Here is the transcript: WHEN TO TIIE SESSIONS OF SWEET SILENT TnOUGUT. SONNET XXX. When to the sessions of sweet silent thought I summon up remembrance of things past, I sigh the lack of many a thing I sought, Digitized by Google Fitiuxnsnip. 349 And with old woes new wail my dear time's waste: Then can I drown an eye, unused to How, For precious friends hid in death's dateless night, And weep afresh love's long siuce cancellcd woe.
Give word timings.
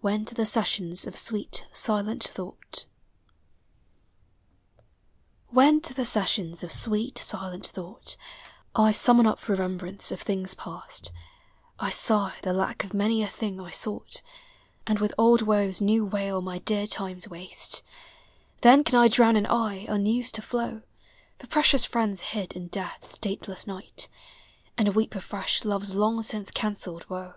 WHEN 0.00 0.24
TO 0.24 0.34
TIIE 0.34 0.46
SESSIONS 0.46 1.06
OF 1.06 1.14
SWEET 1.14 1.66
SILENT 1.74 2.22
TnOUGUT. 2.22 2.86
SONNET 5.50 5.50
XXX. 5.50 5.50
When 5.50 5.80
to 5.82 5.92
the 5.92 6.06
sessions 6.06 6.62
of 6.64 6.72
sweet 6.72 7.18
silent 7.18 7.66
thought 7.66 8.16
I 8.74 8.92
summon 8.92 9.26
up 9.26 9.46
remembrance 9.50 10.10
of 10.10 10.22
things 10.22 10.54
past, 10.54 11.12
I 11.78 11.90
sigh 11.90 12.36
the 12.40 12.54
lack 12.54 12.82
of 12.82 12.94
many 12.94 13.22
a 13.22 13.28
thing 13.28 13.60
I 13.60 13.70
sought, 13.72 14.22
Digitized 14.22 14.22
by 14.24 14.94
Google 14.94 14.96
Fitiuxnsnip. 14.96 14.96
349 14.96 14.96
And 14.96 14.98
with 14.98 15.14
old 15.18 15.42
woes 15.42 15.80
new 15.82 16.06
wail 16.06 16.40
my 16.40 16.58
dear 16.60 16.86
time's 16.86 17.28
waste: 17.28 17.82
Then 18.62 18.82
can 18.84 18.98
I 18.98 19.08
drown 19.08 19.36
an 19.36 19.44
eye, 19.44 19.84
unused 19.86 20.34
to 20.36 20.40
How, 20.40 20.80
For 21.38 21.46
precious 21.46 21.84
friends 21.84 22.20
hid 22.32 22.54
in 22.54 22.68
death's 22.68 23.18
dateless 23.18 23.66
night, 23.66 24.08
And 24.78 24.94
weep 24.94 25.14
afresh 25.14 25.66
love's 25.66 25.94
long 25.94 26.22
siuce 26.22 26.50
cancellcd 26.50 27.10
woe. 27.10 27.34